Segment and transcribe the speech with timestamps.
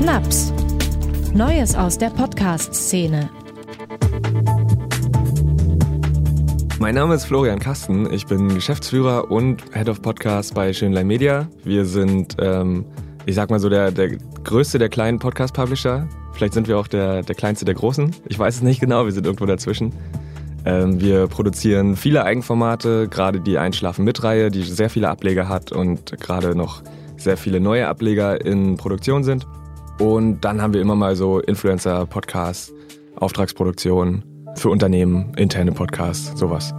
[0.00, 0.52] Naps.
[1.34, 3.28] Neues aus der Podcast-Szene.
[6.78, 8.12] Mein Name ist Florian Kasten.
[8.12, 11.48] Ich bin Geschäftsführer und Head of Podcast bei Schönlein Media.
[11.64, 12.84] Wir sind, ähm,
[13.24, 16.08] ich sag mal so, der, der größte der kleinen Podcast-Publisher.
[16.32, 18.14] Vielleicht sind wir auch der, der kleinste der großen.
[18.28, 19.92] Ich weiß es nicht genau, wir sind irgendwo dazwischen.
[20.64, 26.54] Ähm, wir produzieren viele Eigenformate, gerade die Einschlafen-Mit-Reihe, die sehr viele Ableger hat und gerade
[26.54, 26.82] noch
[27.16, 29.46] sehr viele neue Ableger in Produktion sind.
[29.98, 32.72] Und dann haben wir immer mal so Influencer, Podcasts,
[33.16, 34.24] Auftragsproduktionen
[34.56, 36.72] für Unternehmen, interne Podcasts, sowas.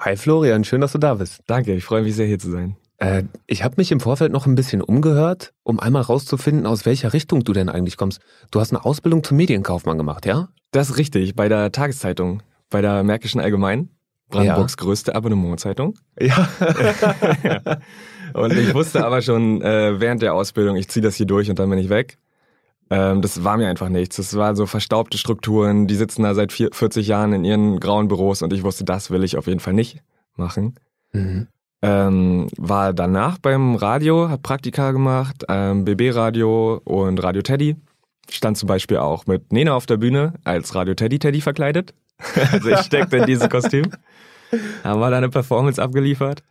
[0.00, 1.42] Hi Florian, schön, dass du da bist.
[1.46, 2.76] Danke, ich freue mich sehr hier zu sein.
[2.98, 7.12] Äh, ich habe mich im Vorfeld noch ein bisschen umgehört, um einmal rauszufinden, aus welcher
[7.12, 8.20] Richtung du denn eigentlich kommst.
[8.50, 10.48] Du hast eine Ausbildung zum Medienkaufmann gemacht, ja?
[10.70, 13.90] Das ist richtig, bei der Tageszeitung, bei der Märkischen Allgemeinen,
[14.32, 14.84] Brandenburgs ja.
[14.84, 15.94] größte Abonnementzeitung.
[16.18, 16.48] Ja.
[18.34, 21.58] Und ich wusste aber schon äh, während der Ausbildung, ich ziehe das hier durch und
[21.58, 22.16] dann bin ich weg.
[22.88, 24.16] Ähm, das war mir einfach nichts.
[24.16, 28.08] Das waren so verstaubte Strukturen, die sitzen da seit vier, 40 Jahren in ihren grauen
[28.08, 30.02] Büros und ich wusste, das will ich auf jeden Fall nicht
[30.36, 30.76] machen.
[31.12, 31.48] Mhm.
[31.82, 37.76] Ähm, war danach beim Radio, hab Praktika gemacht, ähm, BB-Radio und Radio Teddy.
[38.30, 41.92] Stand zum Beispiel auch mit Nena auf der Bühne als Radio Teddy Teddy verkleidet.
[42.52, 43.90] also ich steckte in dieses Kostüm.
[44.84, 46.42] Haben wir da eine Performance abgeliefert.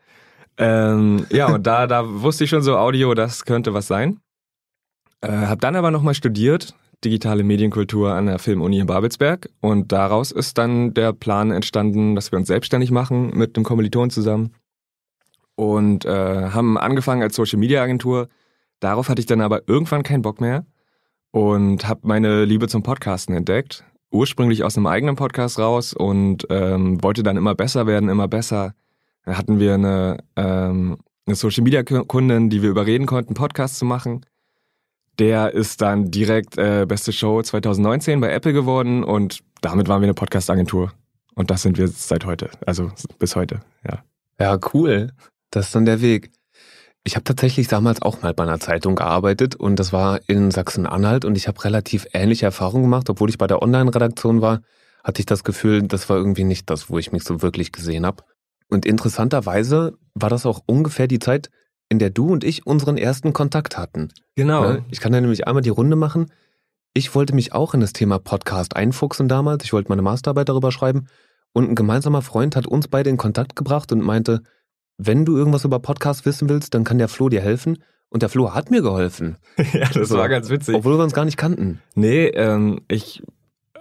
[0.57, 4.19] Ähm, ja, und da, da wusste ich schon so, Audio, das könnte was sein.
[5.21, 9.49] Äh, hab dann aber nochmal studiert, digitale Medienkultur an der Filmuni in Babelsberg.
[9.61, 14.09] Und daraus ist dann der Plan entstanden, dass wir uns selbstständig machen mit einem Kommiliton
[14.09, 14.53] zusammen.
[15.55, 18.29] Und äh, haben angefangen als Social Media Agentur.
[18.79, 20.65] Darauf hatte ich dann aber irgendwann keinen Bock mehr
[21.31, 23.83] und habe meine Liebe zum Podcasten entdeckt.
[24.11, 28.73] Ursprünglich aus einem eigenen Podcast raus und ähm, wollte dann immer besser werden, immer besser.
[29.25, 33.85] Da hatten wir eine, ähm, eine Social Media Kundin, die wir überreden konnten, Podcasts zu
[33.85, 34.25] machen.
[35.19, 40.07] Der ist dann direkt äh, beste Show 2019 bei Apple geworden und damit waren wir
[40.07, 40.91] eine Podcast-Agentur.
[41.35, 44.03] Und das sind wir seit heute, also bis heute, ja.
[44.39, 45.11] Ja, cool.
[45.51, 46.31] Das ist dann der Weg.
[47.03, 51.25] Ich habe tatsächlich damals auch mal bei einer Zeitung gearbeitet und das war in Sachsen-Anhalt
[51.25, 53.09] und ich habe relativ ähnliche Erfahrungen gemacht.
[53.09, 54.61] Obwohl ich bei der Online-Redaktion war,
[55.03, 58.05] hatte ich das Gefühl, das war irgendwie nicht das, wo ich mich so wirklich gesehen
[58.05, 58.23] habe.
[58.69, 61.49] Und interessanterweise war das auch ungefähr die Zeit,
[61.89, 64.09] in der du und ich unseren ersten Kontakt hatten.
[64.35, 64.63] Genau.
[64.63, 66.31] Ja, ich kann da nämlich einmal die Runde machen.
[66.93, 69.63] Ich wollte mich auch in das Thema Podcast einfuchsen damals.
[69.63, 71.07] Ich wollte meine Masterarbeit darüber schreiben.
[71.51, 74.43] Und ein gemeinsamer Freund hat uns beide in Kontakt gebracht und meinte,
[75.05, 77.77] wenn du irgendwas über Podcast wissen willst, dann kann der Flo dir helfen.
[78.09, 79.37] Und der Flo hat mir geholfen.
[79.73, 80.75] ja, das so, war ganz witzig.
[80.75, 81.81] Obwohl wir uns gar nicht kannten.
[81.95, 83.23] Nee, ähm, ich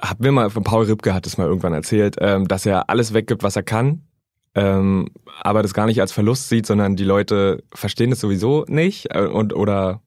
[0.00, 3.12] hab mir mal von Paul Ripke hat es mal irgendwann erzählt, ähm, dass er alles
[3.12, 4.02] weggibt, was er kann,
[4.54, 5.08] ähm,
[5.42, 9.26] aber das gar nicht als Verlust sieht, sondern die Leute verstehen es sowieso nicht äh,
[9.26, 10.00] und oder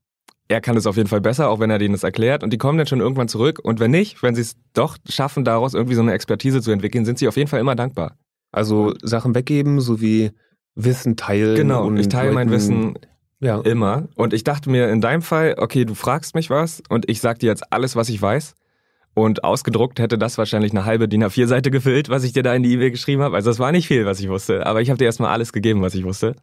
[0.47, 2.43] er kann es auf jeden Fall besser, auch wenn er denen das erklärt.
[2.43, 3.59] Und die kommen dann schon irgendwann zurück.
[3.63, 7.05] Und wenn nicht, wenn sie es doch schaffen, daraus irgendwie so eine Expertise zu entwickeln,
[7.05, 8.17] sind sie auf jeden Fall immer dankbar.
[8.51, 10.31] Also Sachen weggeben sowie
[10.75, 11.55] Wissen teilen.
[11.55, 12.97] Genau, und ich teile mein Wissen
[13.39, 13.59] ja.
[13.61, 14.07] immer.
[14.15, 17.39] Und ich dachte mir in deinem Fall, okay, du fragst mich was und ich sag
[17.39, 18.55] dir jetzt alles, was ich weiß.
[19.15, 22.63] Und ausgedruckt hätte das wahrscheinlich eine halbe DIN A4-Seite gefüllt, was ich dir da in
[22.63, 23.35] die E-Mail geschrieben habe.
[23.35, 24.65] Also es war nicht viel, was ich wusste.
[24.65, 26.35] Aber ich habe dir erstmal alles gegeben, was ich wusste.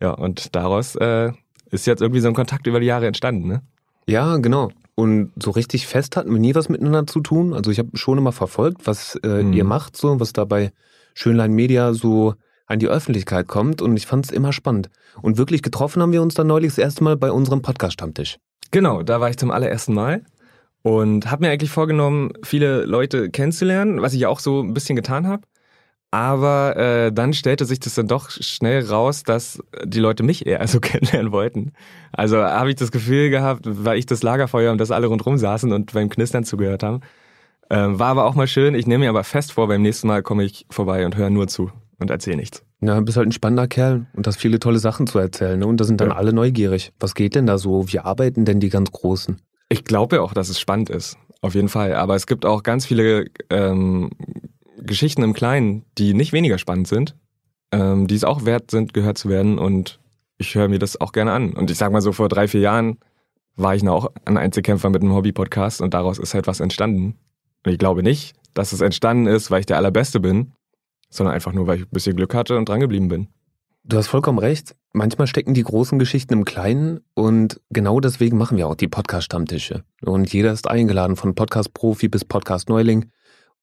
[0.00, 1.30] Ja, und daraus äh,
[1.70, 3.62] ist jetzt irgendwie so ein Kontakt über die Jahre entstanden, ne?
[4.08, 4.70] Ja, genau.
[4.96, 7.54] Und so richtig fest hatten wir nie was miteinander zu tun.
[7.54, 9.52] Also ich habe schon immer verfolgt, was äh, mhm.
[9.52, 10.72] ihr macht, so was da bei
[11.14, 12.34] Schönlein Media so
[12.70, 13.82] an die Öffentlichkeit kommt.
[13.82, 14.88] Und ich fand es immer spannend.
[15.20, 18.38] Und wirklich getroffen haben wir uns dann neulich das erste Mal bei unserem Podcast-Stammtisch.
[18.70, 20.22] Genau, da war ich zum allerersten Mal.
[20.82, 25.26] Und habe mir eigentlich vorgenommen, viele Leute kennenzulernen, was ich auch so ein bisschen getan
[25.26, 25.42] habe.
[26.12, 30.66] Aber äh, dann stellte sich das dann doch schnell raus, dass die Leute mich eher
[30.68, 31.72] so kennenlernen wollten.
[32.12, 35.72] Also habe ich das Gefühl gehabt, weil ich das Lagerfeuer und das alle rundherum saßen
[35.72, 37.00] und beim Knistern zugehört haben.
[37.68, 38.74] Ähm, war aber auch mal schön.
[38.74, 41.46] Ich nehme mir aber fest vor, beim nächsten Mal komme ich vorbei und höre nur
[41.46, 42.64] zu und erzähle nichts.
[42.80, 45.58] Ja, du bist halt ein spannender Kerl und hast viele tolle Sachen zu erzählen.
[45.58, 45.66] Ne?
[45.66, 46.16] Und da sind dann ja.
[46.16, 46.92] alle neugierig.
[46.98, 47.92] Was geht denn da so?
[47.92, 49.40] Wie arbeiten denn die ganz Großen?
[49.68, 51.16] Ich glaube auch, dass es spannend ist.
[51.42, 51.94] Auf jeden Fall.
[51.94, 54.10] Aber es gibt auch ganz viele ähm,
[54.78, 57.16] Geschichten im Kleinen, die nicht weniger spannend sind,
[57.72, 59.58] ähm, die es auch wert sind, gehört zu werden.
[59.58, 60.00] Und
[60.38, 61.52] ich höre mir das auch gerne an.
[61.52, 62.98] Und ich sag mal so, vor drei, vier Jahren
[63.56, 67.16] war ich noch auch ein Einzelkämpfer mit einem Hobby-Podcast und daraus ist halt was entstanden.
[67.64, 70.52] Und ich glaube nicht, dass es entstanden ist, weil ich der Allerbeste bin,
[71.10, 73.28] sondern einfach nur, weil ich ein bisschen Glück hatte und drangeblieben bin.
[73.84, 74.76] Du hast vollkommen recht.
[74.92, 79.84] Manchmal stecken die großen Geschichten im Kleinen und genau deswegen machen wir auch die Podcast-Stammtische.
[80.02, 83.10] Und jeder ist eingeladen, von Podcast-Profi bis Podcast-Neuling.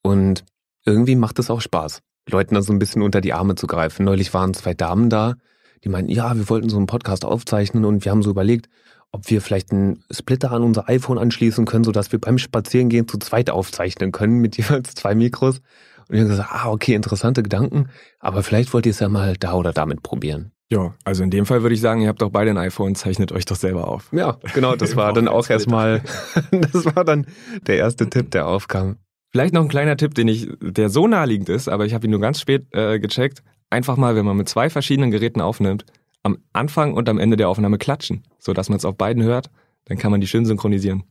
[0.01, 0.45] Und
[0.85, 4.05] irgendwie macht es auch Spaß, Leuten da so ein bisschen unter die Arme zu greifen.
[4.05, 5.35] Neulich waren zwei Damen da,
[5.83, 8.69] die meinten, ja, wir wollten so einen Podcast aufzeichnen und wir haben so überlegt,
[9.11, 13.17] ob wir vielleicht einen Splitter an unser iPhone anschließen können, sodass wir beim Spazierengehen zu
[13.17, 15.61] zweit aufzeichnen können mit jeweils zwei Mikros.
[16.09, 17.89] Und ich habe gesagt, ah, okay, interessante Gedanken,
[18.19, 20.51] aber vielleicht wollt ihr es ja mal da oder damit probieren.
[20.69, 23.31] Ja, also in dem Fall würde ich sagen, ihr habt doch beide ein iPhone, zeichnet
[23.31, 24.09] euch doch selber auf.
[24.11, 26.01] Ja, genau, das war dann auch erstmal,
[26.51, 27.25] das war dann
[27.67, 28.97] der erste Tipp, der aufkam.
[29.29, 32.11] Vielleicht noch ein kleiner Tipp, den ich, der so naheliegend ist, aber ich habe ihn
[32.11, 33.43] nur ganz spät äh, gecheckt.
[33.69, 35.85] Einfach mal, wenn man mit zwei verschiedenen Geräten aufnimmt,
[36.23, 39.49] am Anfang und am Ende der Aufnahme klatschen, sodass man es auf beiden hört,
[39.85, 41.03] dann kann man die schön synchronisieren.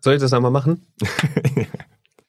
[0.00, 0.86] Soll ich das einmal machen?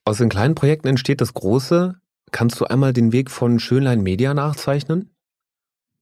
[0.06, 1.96] Aus den kleinen Projekten entsteht das Große.
[2.34, 5.12] Kannst du einmal den Weg von Schönlein Media nachzeichnen?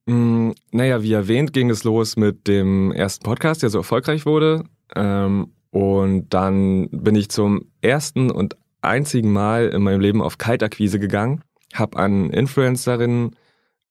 [0.06, 4.64] Mm, naja, wie erwähnt, ging es los mit dem ersten Podcast, der so erfolgreich wurde.
[4.96, 11.00] Ähm, und dann bin ich zum ersten und einzigen Mal in meinem Leben auf Kaltakquise
[11.00, 11.44] gegangen,
[11.74, 13.36] habe an Influencerinnen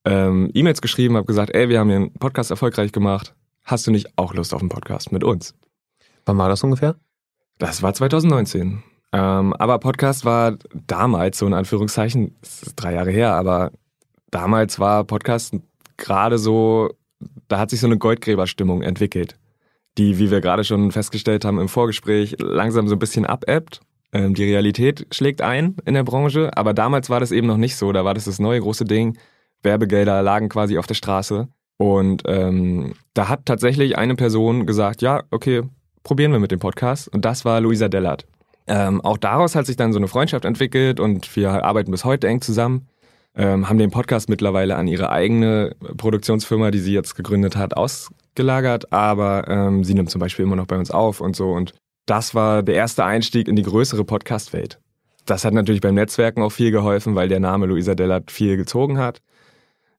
[0.06, 3.34] ähm, E-Mails geschrieben, habe gesagt, ey, wir haben hier einen Podcast erfolgreich gemacht.
[3.64, 5.54] Hast du nicht auch Lust auf einen Podcast mit uns?
[6.25, 6.96] Wann war das ungefähr?
[7.58, 8.82] Das war 2019.
[9.12, 12.37] Ähm, aber Podcast war damals, so in Anführungszeichen,
[12.77, 13.73] drei Jahre her, aber
[14.31, 15.55] damals war Podcast
[15.97, 16.91] gerade so,
[17.49, 19.37] da hat sich so eine Goldgräberstimmung entwickelt,
[19.99, 23.81] die, wie wir gerade schon festgestellt haben im Vorgespräch, langsam so ein bisschen abebbt.
[24.12, 27.77] Ähm, die Realität schlägt ein in der Branche, aber damals war das eben noch nicht
[27.77, 27.93] so.
[27.93, 29.19] Da war das das neue große Ding.
[29.62, 31.49] Werbegelder lagen quasi auf der Straße.
[31.77, 35.62] Und ähm, da hat tatsächlich eine Person gesagt, ja, okay,
[36.03, 37.09] probieren wir mit dem Podcast.
[37.09, 38.27] Und das war Luisa Dellert.
[38.67, 42.29] Ähm, auch daraus hat sich dann so eine Freundschaft entwickelt und wir arbeiten bis heute
[42.29, 42.87] eng zusammen.
[43.35, 48.93] Ähm, haben den Podcast mittlerweile an ihre eigene Produktionsfirma, die sie jetzt gegründet hat, ausgelagert,
[48.93, 51.53] aber ähm, sie nimmt zum Beispiel immer noch bei uns auf und so.
[51.53, 51.75] Und
[52.07, 54.81] das war der erste Einstieg in die größere Podcast-Welt.
[55.27, 58.99] Das hat natürlich beim Netzwerken auch viel geholfen, weil der Name Luisa Dellert viel gezogen
[58.99, 59.21] hat.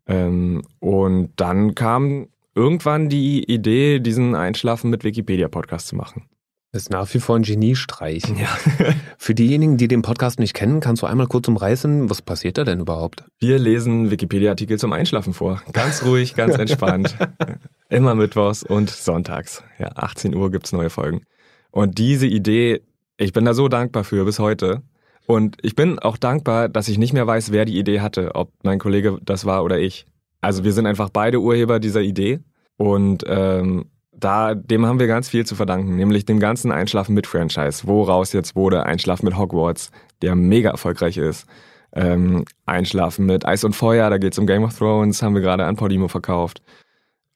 [0.08, 6.28] Ähm, und dann kam irgendwann die Idee, diesen Einschlafen mit Wikipedia-Podcast zu machen.
[6.74, 8.24] Das ist nach wie vor ein Geniestreich.
[8.30, 8.48] Ja.
[9.18, 12.64] Für diejenigen, die den Podcast nicht kennen, kannst du einmal kurz umreißen, was passiert da
[12.64, 13.26] denn überhaupt?
[13.40, 15.62] Wir lesen Wikipedia-Artikel zum Einschlafen vor.
[15.74, 17.18] Ganz ruhig, ganz entspannt.
[17.90, 19.64] Immer mittwochs und sonntags.
[19.80, 21.24] Ja, 18 Uhr gibt's neue Folgen.
[21.72, 22.82] Und diese Idee,
[23.18, 24.82] ich bin da so dankbar für bis heute.
[25.28, 28.50] Und ich bin auch dankbar, dass ich nicht mehr weiß, wer die Idee hatte, ob
[28.64, 30.06] mein Kollege das war oder ich.
[30.40, 32.40] Also wir sind einfach beide Urheber dieser Idee.
[32.78, 33.88] Und ähm,
[34.24, 38.34] da, dem haben wir ganz viel zu verdanken, nämlich dem ganzen Einschlafen mit Franchise, woraus
[38.34, 39.92] jetzt wurde Einschlafen mit Hogwarts,
[40.22, 41.46] der mega erfolgreich ist.
[41.94, 45.42] Ähm, Einschlafen mit Eis und Feuer, da geht es um Game of Thrones, haben wir
[45.42, 46.62] gerade an Podimo verkauft.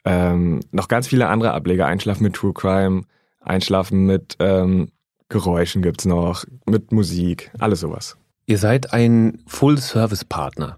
[0.05, 3.03] Ähm, noch ganz viele andere Ableger, Einschlafen mit True Crime,
[3.41, 4.89] Einschlafen mit ähm,
[5.29, 8.17] Geräuschen gibt's noch, mit Musik, alles sowas.
[8.45, 10.77] Ihr seid ein Full-Service-Partner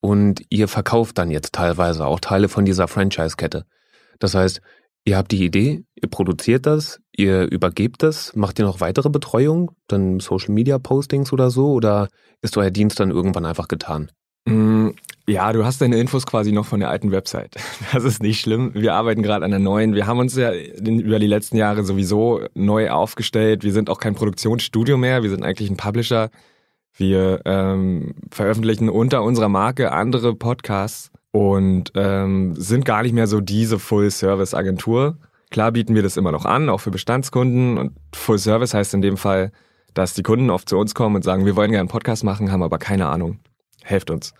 [0.00, 3.66] und ihr verkauft dann jetzt teilweise auch Teile von dieser Franchise-Kette.
[4.18, 4.62] Das heißt,
[5.04, 9.72] Ihr habt die Idee, ihr produziert das, ihr übergebt das, macht ihr noch weitere Betreuung,
[9.88, 12.08] dann Social Media Postings oder so, oder
[12.40, 14.10] ist euer Dienst dann irgendwann einfach getan?
[14.44, 14.90] Mm,
[15.26, 17.56] ja, du hast deine Infos quasi noch von der alten Website.
[17.92, 18.72] Das ist nicht schlimm.
[18.74, 19.94] Wir arbeiten gerade an der neuen.
[19.94, 23.64] Wir haben uns ja über die letzten Jahre sowieso neu aufgestellt.
[23.64, 25.22] Wir sind auch kein Produktionsstudio mehr.
[25.22, 26.30] Wir sind eigentlich ein Publisher.
[26.96, 33.40] Wir ähm, veröffentlichen unter unserer Marke andere Podcasts und ähm, sind gar nicht mehr so
[33.40, 35.16] diese Full-Service-Agentur.
[35.50, 37.78] Klar bieten wir das immer noch an, auch für Bestandskunden.
[37.78, 39.50] Und Full-Service heißt in dem Fall,
[39.94, 42.52] dass die Kunden oft zu uns kommen und sagen, wir wollen gerne einen Podcast machen,
[42.52, 43.40] haben aber keine Ahnung.
[43.82, 44.34] Helft uns.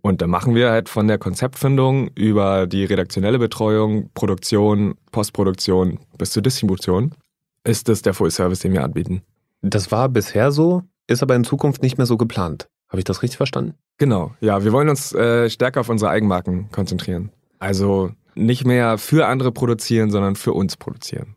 [0.00, 6.30] Und dann machen wir halt von der Konzeptfindung über die redaktionelle Betreuung, Produktion, Postproduktion bis
[6.30, 7.14] zur Distribution
[7.64, 9.22] ist das der Full-Service, den wir anbieten.
[9.62, 12.68] Das war bisher so, ist aber in Zukunft nicht mehr so geplant.
[12.94, 13.74] Habe ich das richtig verstanden?
[13.98, 14.62] Genau, ja.
[14.62, 17.32] Wir wollen uns äh, stärker auf unsere Eigenmarken konzentrieren.
[17.58, 21.34] Also nicht mehr für andere produzieren, sondern für uns produzieren.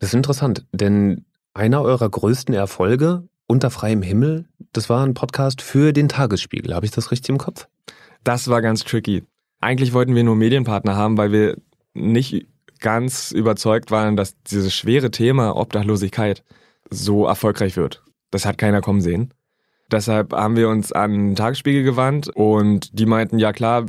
[0.00, 1.24] Das ist interessant, denn
[1.54, 6.74] einer eurer größten Erfolge unter freiem Himmel, das war ein Podcast für den Tagesspiegel.
[6.74, 7.68] Habe ich das richtig im Kopf?
[8.22, 9.24] Das war ganz tricky.
[9.62, 11.56] Eigentlich wollten wir nur Medienpartner haben, weil wir
[11.94, 12.48] nicht
[12.80, 16.44] ganz überzeugt waren, dass dieses schwere Thema Obdachlosigkeit
[16.90, 18.04] so erfolgreich wird.
[18.30, 19.32] Das hat keiner kommen sehen.
[19.90, 23.86] Deshalb haben wir uns an den Tagesspiegel gewandt und die meinten, ja klar,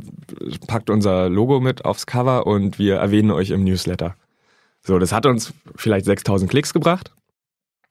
[0.66, 4.16] packt unser Logo mit aufs Cover und wir erwähnen euch im Newsletter.
[4.80, 7.12] So, das hat uns vielleicht 6000 Klicks gebracht.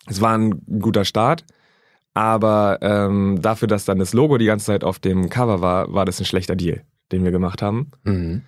[0.07, 1.45] Es war ein guter Start,
[2.15, 6.05] aber ähm, dafür, dass dann das Logo die ganze Zeit auf dem Cover war, war
[6.05, 7.91] das ein schlechter Deal, den wir gemacht haben.
[8.03, 8.41] Mhm.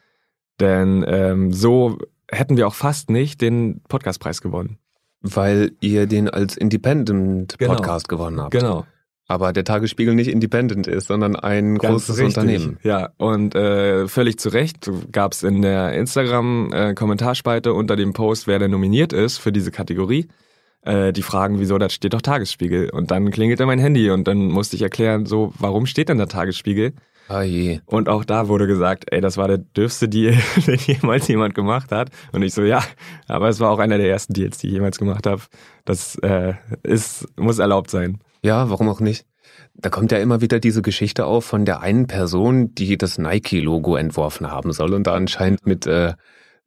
[0.59, 1.99] Denn ähm, so
[2.31, 4.77] hätten wir auch fast nicht den Podcastpreis gewonnen.
[5.21, 8.17] Weil ihr den als Independent Podcast genau.
[8.17, 8.51] gewonnen habt.
[8.51, 8.87] Genau.
[9.31, 12.37] Aber der Tagesspiegel nicht independent ist, sondern ein Ganz großes richtig.
[12.37, 12.79] Unternehmen.
[12.83, 18.59] Ja, und äh, völlig zu Recht gab es in der Instagram-Kommentarspalte unter dem Post, wer
[18.59, 20.27] denn nominiert ist für diese Kategorie,
[20.81, 22.89] äh, die Fragen, wieso, da steht doch Tagesspiegel.
[22.89, 26.27] Und dann klingelte mein Handy und dann musste ich erklären, so, warum steht denn der
[26.27, 26.91] Tagesspiegel?
[27.45, 27.79] Je.
[27.85, 30.35] Und auch da wurde gesagt, ey, das war der dürfste Deal,
[30.67, 32.09] den jemals jemand gemacht hat.
[32.33, 32.83] Und ich so, ja,
[33.29, 35.41] aber es war auch einer der ersten Deals, die ich jemals gemacht habe.
[35.85, 38.19] Das äh, ist, muss erlaubt sein.
[38.43, 39.25] Ja, warum auch nicht?
[39.73, 43.95] Da kommt ja immer wieder diese Geschichte auf von der einen Person, die das Nike-Logo
[43.95, 46.13] entworfen haben soll und da anscheinend mit äh,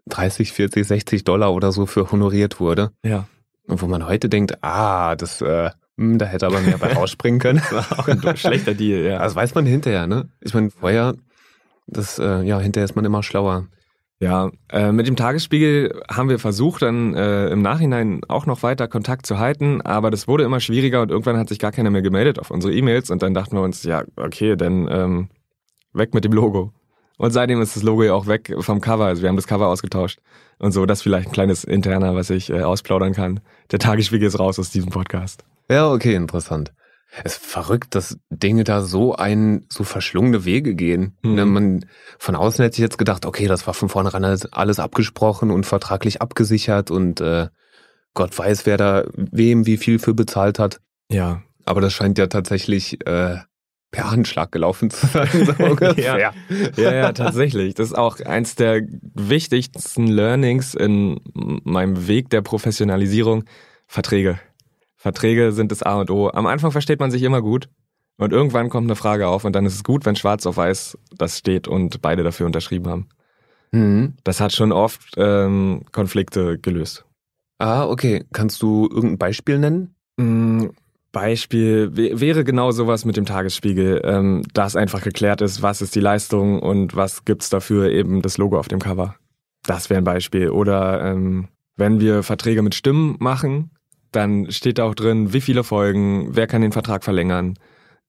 [0.07, 2.91] 30, 40, 60 Dollar oder so für honoriert wurde.
[3.05, 3.27] Ja.
[3.67, 7.41] Und wo man heute denkt, ah, das, äh, hm, da hätte aber mehr bei rausspringen
[7.41, 7.63] können.
[7.97, 9.19] Auch ein schlechter Deal, ja.
[9.19, 10.29] Das weiß man hinterher, ne?
[10.41, 11.15] Ich meine, vorher,
[11.87, 13.67] das, äh, ja, hinterher ist man immer schlauer.
[14.21, 18.87] Ja, äh, mit dem Tagesspiegel haben wir versucht, dann äh, im Nachhinein auch noch weiter
[18.89, 22.03] Kontakt zu halten, aber das wurde immer schwieriger und irgendwann hat sich gar keiner mehr
[22.03, 25.29] gemeldet auf unsere E-Mails und dann dachten wir uns, ja, okay, dann ähm,
[25.93, 26.73] weg mit dem Logo.
[27.17, 29.67] Und seitdem ist das Logo ja auch weg vom Cover, also wir haben das Cover
[29.67, 30.21] ausgetauscht
[30.59, 33.41] und so, das ist vielleicht ein kleines Interner, was ich äh, ausplaudern kann.
[33.73, 35.45] Der Tagesspiegel ist raus aus diesem Podcast.
[35.69, 36.73] Ja, okay, interessant.
[37.23, 41.17] Es ist verrückt, dass Dinge da so ein, so verschlungene Wege gehen.
[41.23, 41.35] Mhm.
[41.35, 41.87] Ne, man,
[42.19, 45.65] von außen hätte ich jetzt gedacht, okay, das war von vornherein alles, alles abgesprochen und
[45.65, 47.49] vertraglich abgesichert und äh,
[48.15, 50.81] Gott weiß, wer da wem wie viel für bezahlt hat.
[51.11, 53.39] Ja, Aber das scheint ja tatsächlich äh,
[53.91, 55.29] per Handschlag gelaufen zu sein.
[55.33, 55.53] So.
[55.97, 56.19] Ja.
[56.77, 57.75] Ja, ja, tatsächlich.
[57.75, 58.83] Das ist auch eins der
[59.15, 63.45] wichtigsten Learnings in meinem Weg der Professionalisierung.
[63.87, 64.41] Verträge.
[65.05, 66.31] Verträge sind das A und O.
[66.31, 67.69] Am Anfang versteht man sich immer gut
[68.17, 70.97] und irgendwann kommt eine Frage auf und dann ist es gut, wenn schwarz auf weiß
[71.19, 73.09] das steht und beide dafür unterschrieben haben.
[73.71, 74.15] Mhm.
[74.25, 77.05] Das hat schon oft ähm, Konflikte gelöst.
[77.59, 78.25] Ah, okay.
[78.33, 79.95] Kannst du irgendein Beispiel nennen?
[80.17, 80.69] Mm,
[81.13, 85.95] Beispiel wä- wäre genau sowas mit dem Tagesspiegel, ähm, dass einfach geklärt ist, was ist
[85.95, 89.17] die Leistung und was gibt's dafür eben das Logo auf dem Cover.
[89.67, 90.49] Das wäre ein Beispiel.
[90.49, 93.71] Oder ähm, wenn wir Verträge mit Stimmen machen,
[94.17, 97.55] dann steht da auch drin, wie viele Folgen, wer kann den Vertrag verlängern,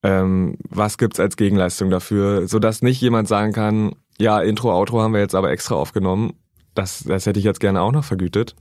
[0.04, 5.14] ähm, was gibt's als Gegenleistung dafür, sodass nicht jemand sagen kann, ja, Intro, Outro haben
[5.14, 6.34] wir jetzt aber extra aufgenommen.
[6.74, 8.56] Das, das hätte ich jetzt gerne auch noch vergütet.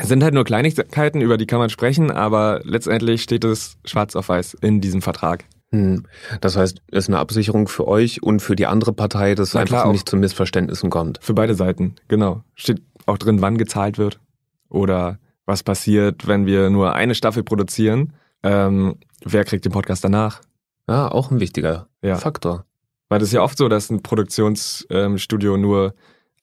[0.00, 4.14] Es sind halt nur Kleinigkeiten, über die kann man sprechen, aber letztendlich steht es schwarz
[4.14, 5.44] auf weiß in diesem Vertrag.
[5.72, 6.04] Hm.
[6.40, 9.56] Das heißt, es ist eine Absicherung für euch und für die andere Partei, dass es
[9.56, 9.92] einfach auch.
[9.92, 11.18] nicht zu Missverständnissen kommt.
[11.22, 12.42] Für beide Seiten, genau.
[12.54, 14.20] Steht auch drin, wann gezahlt wird
[14.68, 18.12] oder was passiert, wenn wir nur eine Staffel produzieren.
[18.42, 20.40] Ähm, wer kriegt den Podcast danach?
[20.88, 22.16] Ja, auch ein wichtiger Ja.
[22.16, 22.64] Faktor.
[23.08, 25.94] Weil das ist ja oft so, dass ein Produktionsstudio nur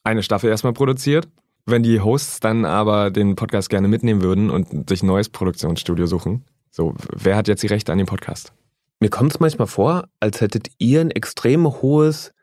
[0.04, 1.27] eine Staffel erstmal produziert.
[1.66, 6.06] Wenn die Hosts dann aber den Podcast gerne mitnehmen würden und sich ein neues Produktionsstudio
[6.06, 8.54] suchen, so, wer hat jetzt die Rechte an dem Podcast?
[9.00, 12.34] Mir kommt es manchmal vor, als hättet ihr ein extrem hohes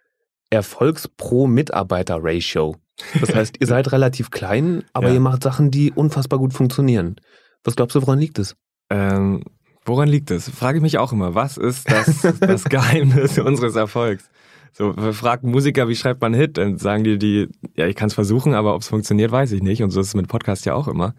[0.50, 2.76] Erfolgs-Pro-Mitarbeiter-Ratio.
[3.20, 5.14] Das heißt, ihr seid relativ klein, aber Ja.
[5.14, 7.16] ihr macht Sachen, die unfassbar gut funktionieren.
[7.64, 8.56] Was glaubst du, woran liegt es?
[8.90, 9.42] Ähm,
[9.84, 10.48] woran liegt es?
[10.48, 11.34] Frage ich mich auch immer.
[11.34, 14.28] Was ist das, das Geheimnis unseres Erfolgs?
[14.72, 16.58] So, fragt Musiker, wie schreibt man Hit?
[16.58, 19.62] Dann sagen die, die, ja, ich kann es versuchen, aber ob es funktioniert, weiß ich
[19.62, 19.82] nicht.
[19.82, 21.14] Und so ist es mit Podcast ja auch immer.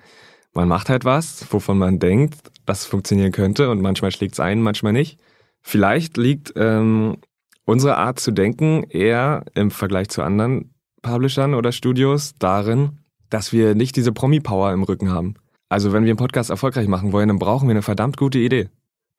[0.53, 4.39] Man macht halt was, wovon man denkt, dass es funktionieren könnte und manchmal schlägt es
[4.39, 5.19] ein, manchmal nicht.
[5.61, 7.17] Vielleicht liegt ähm,
[7.65, 10.74] unsere Art zu denken eher im Vergleich zu anderen
[11.05, 12.97] Publishern oder Studios darin,
[13.29, 15.35] dass wir nicht diese Promi-Power im Rücken haben.
[15.69, 18.69] Also wenn wir einen Podcast erfolgreich machen wollen, dann brauchen wir eine verdammt gute Idee.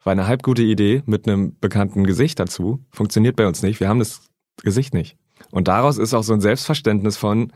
[0.03, 3.81] Weil eine halb gute Idee mit einem bekannten Gesicht dazu funktioniert bei uns nicht.
[3.81, 4.23] Wir haben das
[4.63, 5.17] Gesicht nicht.
[5.51, 7.53] Und daraus ist auch so ein Selbstverständnis von,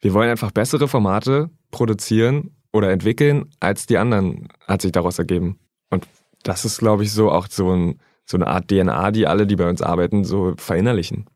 [0.00, 5.58] wir wollen einfach bessere Formate produzieren oder entwickeln als die anderen, hat sich daraus ergeben.
[5.90, 6.06] Und
[6.42, 9.56] das ist, glaube ich, so auch so, ein, so eine Art DNA, die alle, die
[9.56, 11.26] bei uns arbeiten, so verinnerlichen.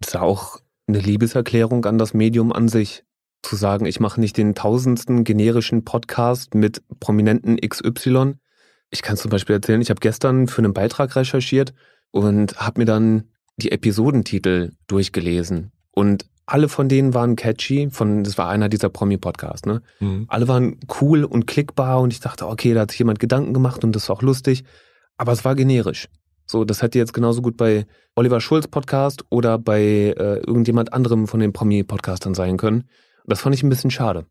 [0.00, 3.04] Das ist auch eine Liebeserklärung an das Medium an sich.
[3.42, 8.34] Zu sagen, ich mache nicht den tausendsten generischen Podcast mit Prominenten XY.
[8.90, 11.74] Ich kann zum Beispiel erzählen, ich habe gestern für einen Beitrag recherchiert
[12.10, 13.24] und habe mir dann
[13.56, 15.70] die Episodentitel durchgelesen.
[15.92, 17.88] Und alle von denen waren catchy.
[17.90, 19.82] Von, das war einer dieser Promi-Podcasts, ne?
[20.00, 20.26] Mhm.
[20.28, 23.84] Alle waren cool und klickbar und ich dachte, okay, da hat sich jemand Gedanken gemacht
[23.84, 24.64] und das ist auch lustig.
[25.16, 26.08] Aber es war generisch.
[26.46, 31.26] So, das hätte jetzt genauso gut bei Oliver Schulz Podcast oder bei äh, irgendjemand anderem
[31.26, 32.84] von den Promi-Podcastern sein können.
[33.26, 34.26] Das fand ich ein bisschen schade.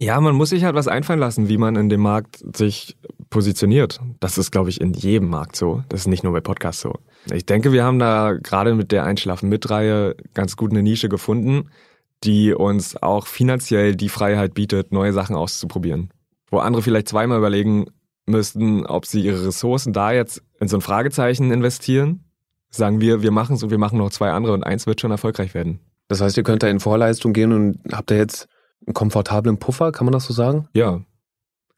[0.00, 2.96] Ja, man muss sich halt was einfallen lassen, wie man in dem Markt sich
[3.30, 4.00] positioniert.
[4.20, 5.82] Das ist, glaube ich, in jedem Markt so.
[5.88, 6.94] Das ist nicht nur bei Podcasts so.
[7.32, 11.08] Ich denke, wir haben da gerade mit der Einschlafen mit Reihe ganz gut eine Nische
[11.08, 11.70] gefunden,
[12.22, 16.10] die uns auch finanziell die Freiheit bietet, neue Sachen auszuprobieren.
[16.48, 17.86] Wo andere vielleicht zweimal überlegen
[18.24, 22.24] müssten, ob sie ihre Ressourcen da jetzt in so ein Fragezeichen investieren,
[22.70, 25.10] sagen wir, wir machen es und wir machen noch zwei andere und eins wird schon
[25.10, 25.80] erfolgreich werden.
[26.08, 28.48] Das heißt, ihr könnt da in Vorleistung gehen und habt ihr jetzt
[28.86, 30.68] einen komfortablen Puffer, kann man das so sagen?
[30.72, 31.00] Ja.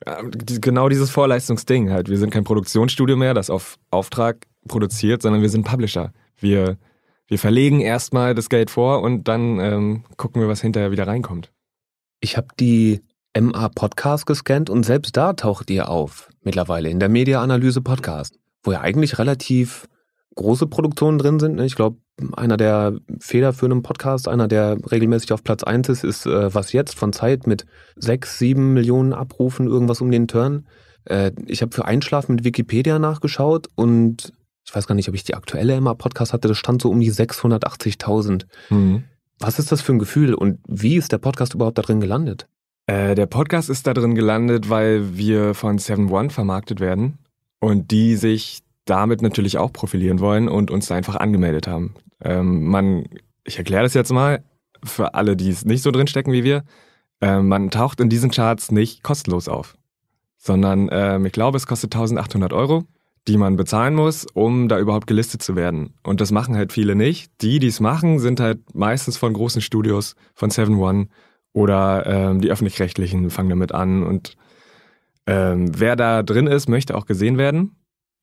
[0.06, 2.08] Genau dieses Vorleistungsding halt.
[2.08, 6.12] Wir sind kein Produktionsstudio mehr, das auf Auftrag produziert, sondern wir sind Publisher.
[6.38, 6.78] Wir,
[7.26, 11.52] wir verlegen erstmal das Geld vor und dann ähm, gucken wir, was hinterher wieder reinkommt.
[12.20, 13.02] Ich habe die
[13.38, 18.39] MA Podcast gescannt und selbst da taucht ihr auf mittlerweile in der Media Analyse Podcast,
[18.62, 19.88] wo ja eigentlich relativ
[20.34, 21.56] große Produktionen drin sind.
[21.56, 21.66] Ne?
[21.66, 21.98] Ich glaube,
[22.36, 26.98] einer der federführenden Podcasts, einer, der regelmäßig auf Platz 1 ist, ist äh, Was Jetzt
[26.98, 30.66] von Zeit mit sechs, sieben Millionen Abrufen, irgendwas um den Turn.
[31.04, 34.32] Äh, ich habe für Einschlafen mit Wikipedia nachgeschaut und
[34.66, 37.10] ich weiß gar nicht, ob ich die aktuelle Emma-Podcast hatte, das stand so um die
[37.10, 38.44] 680.000.
[38.68, 39.04] Mhm.
[39.38, 42.46] Was ist das für ein Gefühl und wie ist der Podcast überhaupt da drin gelandet?
[42.86, 47.18] Äh, der Podcast ist da drin gelandet, weil wir von Seven One vermarktet werden
[47.60, 51.94] und die sich damit natürlich auch profilieren wollen und uns da einfach angemeldet haben.
[52.22, 53.04] Ähm, man,
[53.44, 54.42] ich erkläre das jetzt mal
[54.82, 56.64] für alle, die es nicht so drin stecken wie wir.
[57.20, 59.76] Ähm, man taucht in diesen Charts nicht kostenlos auf,
[60.38, 62.84] sondern ähm, ich glaube, es kostet 1800 Euro,
[63.28, 65.94] die man bezahlen muss, um da überhaupt gelistet zu werden.
[66.02, 67.30] Und das machen halt viele nicht.
[67.42, 71.08] Die, die es machen, sind halt meistens von großen Studios, von 7 One
[71.52, 74.02] oder ähm, die öffentlich-rechtlichen fangen damit an.
[74.02, 74.36] Und
[75.30, 77.76] ähm, wer da drin ist, möchte auch gesehen werden.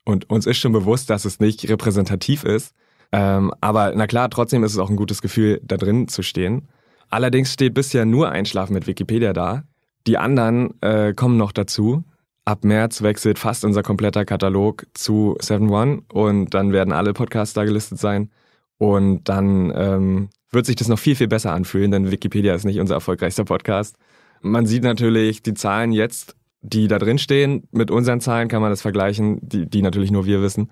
[0.03, 2.75] Und uns ist schon bewusst, dass es nicht repräsentativ ist.
[3.13, 6.67] Ähm, aber na klar, trotzdem ist es auch ein gutes Gefühl, da drin zu stehen.
[7.09, 9.63] Allerdings steht bisher nur Einschlafen mit Wikipedia da.
[10.05, 12.03] Die anderen äh, kommen noch dazu.
[12.43, 17.53] Ab März wechselt fast unser kompletter Katalog zu 7 One und dann werden alle Podcasts
[17.53, 18.31] da gelistet sein.
[18.77, 22.81] Und dann ähm, wird sich das noch viel, viel besser anfühlen, denn Wikipedia ist nicht
[22.81, 23.95] unser erfolgreichster Podcast.
[24.41, 26.35] Man sieht natürlich die Zahlen jetzt
[26.67, 27.67] die da drin stehen.
[27.71, 30.71] Mit unseren Zahlen kann man das vergleichen, die, die natürlich nur wir wissen.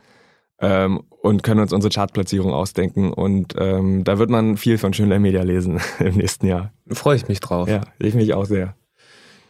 [0.60, 3.12] Ähm, und können uns unsere Chartplatzierung ausdenken.
[3.12, 6.72] Und ähm, da wird man viel von Schönlein Media lesen im nächsten Jahr.
[6.92, 7.68] Freue ich mich drauf.
[7.68, 8.76] Ja, ich mich auch sehr.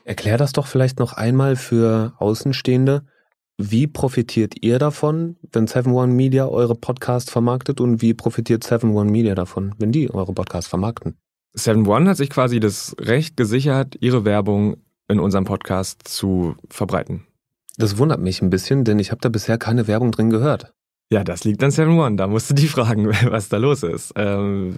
[0.04, 3.06] Erklär das doch vielleicht noch einmal für Außenstehende.
[3.58, 9.34] Wie profitiert ihr davon, wenn 7-One Media eure Podcasts vermarktet und wie profitiert 7-One Media
[9.34, 11.18] davon, wenn die eure Podcasts vermarkten?
[11.56, 17.28] 7-One hat sich quasi das Recht gesichert, ihre Werbung in unserem Podcast zu verbreiten.
[17.78, 20.74] Das wundert mich ein bisschen, denn ich habe da bisher keine Werbung drin gehört.
[21.12, 22.16] Ja, das liegt an 7-One.
[22.16, 24.14] Da musst du die fragen, was da los ist.
[24.16, 24.76] Ähm,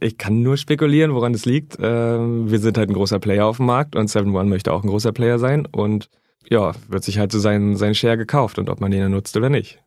[0.00, 1.76] ich kann nur spekulieren, woran es liegt.
[1.80, 4.88] Ähm, wir sind halt ein großer Player auf dem Markt und 7-One möchte auch ein
[4.88, 6.10] großer Player sein und
[6.48, 9.36] ja, wird sich halt so sein, sein Share gekauft und ob man den dann nutzt
[9.36, 9.82] oder nicht.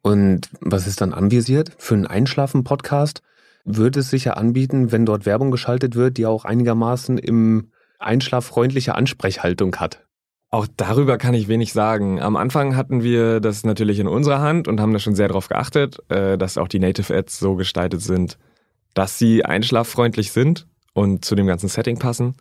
[0.00, 1.72] Und was ist dann anvisiert?
[1.76, 3.22] Für einen Einschlafen-Podcast
[3.64, 9.76] würde es sicher anbieten, wenn dort Werbung geschaltet wird, die auch einigermaßen im einschlaffreundliche Ansprechhaltung
[9.76, 10.04] hat.
[10.50, 12.22] Auch darüber kann ich wenig sagen.
[12.22, 15.48] Am Anfang hatten wir das natürlich in unserer Hand und haben da schon sehr darauf
[15.48, 18.38] geachtet, äh, dass auch die Native Ads so gestaltet sind,
[18.94, 22.34] dass sie einschlaffreundlich sind und zu dem ganzen Setting passen.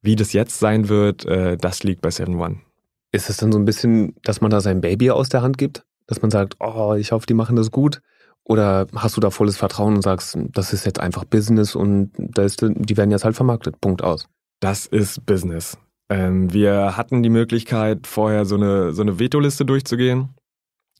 [0.00, 2.60] Wie das jetzt sein wird, äh, das liegt bei 7 One.
[3.12, 5.84] Ist es dann so ein bisschen, dass man da sein Baby aus der Hand gibt?
[6.06, 8.00] Dass man sagt, oh, ich hoffe, die machen das gut?
[8.44, 12.42] Oder hast du da volles Vertrauen und sagst, das ist jetzt einfach Business und da
[12.42, 14.28] ist, die werden jetzt halt vermarktet, Punkt aus?
[14.60, 15.78] Das ist Business.
[16.10, 20.30] Ähm, wir hatten die Möglichkeit, vorher so eine, so eine Vetoliste durchzugehen.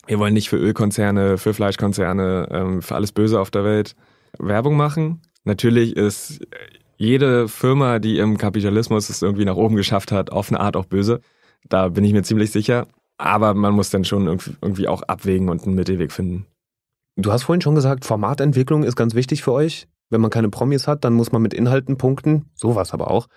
[0.07, 3.96] Wir wollen nicht für Ölkonzerne, für Fleischkonzerne, ähm, für alles Böse auf der Welt
[4.38, 5.20] Werbung machen.
[5.44, 6.40] Natürlich ist
[6.96, 10.87] jede Firma, die im Kapitalismus es irgendwie nach oben geschafft hat, auf eine Art auch
[10.87, 11.20] böse.
[11.68, 12.87] Da bin ich mir ziemlich sicher.
[13.18, 16.46] Aber man muss dann schon irgendwie auch abwägen und einen Mittelweg finden.
[17.16, 19.88] Du hast vorhin schon gesagt, Formatentwicklung ist ganz wichtig für euch.
[20.11, 22.46] Wenn man keine Promis hat, dann muss man mit Inhalten punkten.
[22.55, 23.29] Sowas aber auch.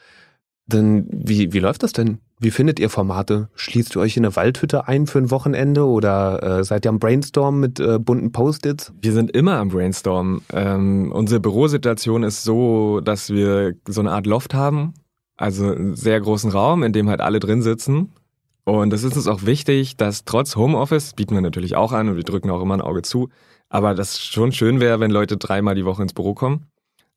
[0.66, 2.20] Denn wie, wie läuft das denn?
[2.40, 3.50] Wie findet ihr Formate?
[3.56, 7.00] Schließt ihr euch in eine Waldhütte ein für ein Wochenende oder äh, seid ihr am
[7.00, 8.94] Brainstorm mit äh, bunten Post-its?
[9.02, 10.42] Wir sind immer am Brainstorm.
[10.52, 14.94] Ähm, unsere Bürosituation ist so, dass wir so eine Art Loft haben,
[15.38, 18.12] also einen sehr großen Raum, in dem halt alle drin sitzen.
[18.66, 22.16] Und es ist uns auch wichtig, dass trotz Homeoffice, bieten wir natürlich auch an und
[22.16, 23.30] wir drücken auch immer ein Auge zu,
[23.74, 26.68] aber das schon schön wäre, wenn Leute dreimal die Woche ins Büro kommen.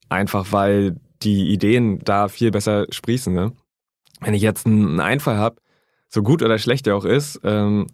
[0.09, 3.33] Einfach weil die Ideen da viel besser sprießen.
[3.35, 3.53] Ne?
[4.23, 5.57] Wenn ich jetzt einen Einfall habe,
[6.09, 7.89] so gut oder schlecht der auch ist, ähm,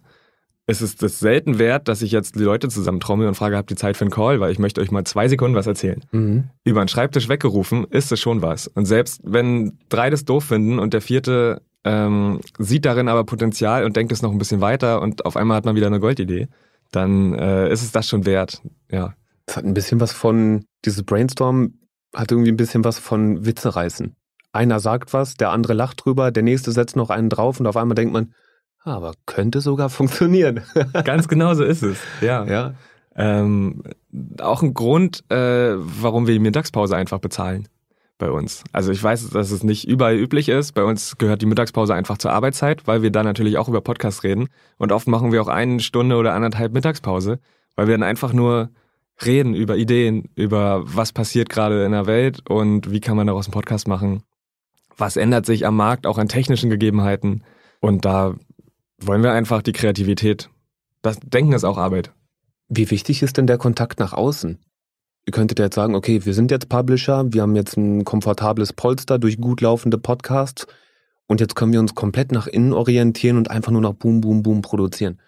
[0.65, 3.75] ist es das selten wert, dass ich jetzt die Leute zusammentrommel und frage, habt ihr
[3.75, 4.39] Zeit für einen Call?
[4.39, 6.01] Weil ich möchte euch mal zwei Sekunden was erzählen.
[6.13, 6.45] Mhm.
[6.63, 8.67] Über einen Schreibtisch weggerufen ist es schon was.
[8.67, 13.83] Und selbst wenn drei das doof finden und der vierte ähm, sieht darin aber Potenzial
[13.83, 16.47] und denkt es noch ein bisschen weiter und auf einmal hat man wieder eine Goldidee,
[16.95, 18.61] dann äh, ist es das schon wert.
[18.89, 19.13] Ja.
[19.45, 21.73] Es hat ein bisschen was von dieses Brainstorm
[22.15, 24.15] hat irgendwie ein bisschen was von Witze reißen.
[24.51, 27.75] Einer sagt was, der andere lacht drüber, der nächste setzt noch einen drauf und auf
[27.75, 28.33] einmal denkt man,
[28.83, 30.61] Aber könnte sogar funktionieren.
[31.05, 31.97] Ganz genau so ist es.
[32.21, 32.45] Ja.
[32.45, 32.73] ja.
[33.15, 33.83] Ähm,
[34.39, 37.67] auch ein Grund, äh, warum wir die Mittagspause einfach bezahlen
[38.17, 38.63] bei uns.
[38.71, 40.73] Also ich weiß, dass es nicht überall üblich ist.
[40.73, 44.23] Bei uns gehört die Mittagspause einfach zur Arbeitszeit, weil wir da natürlich auch über Podcasts
[44.23, 44.49] reden.
[44.77, 47.39] Und oft machen wir auch eine Stunde oder anderthalb Mittagspause,
[47.75, 48.69] weil wir dann einfach nur
[49.25, 53.47] reden über Ideen, über was passiert gerade in der Welt und wie kann man daraus
[53.47, 54.23] einen Podcast machen.
[54.97, 57.43] Was ändert sich am Markt, auch an technischen Gegebenheiten.
[57.79, 58.35] Und da
[58.99, 60.49] wollen wir einfach die Kreativität.
[61.01, 62.13] Das Denken ist auch Arbeit.
[62.69, 64.59] Wie wichtig ist denn der Kontakt nach außen?
[65.25, 69.19] Ihr könntet jetzt sagen, okay, wir sind jetzt Publisher, wir haben jetzt ein komfortables Polster
[69.19, 70.67] durch gut laufende Podcasts
[71.27, 74.43] und jetzt können wir uns komplett nach innen orientieren und einfach nur noch Boom, Boom,
[74.43, 75.19] Boom produzieren.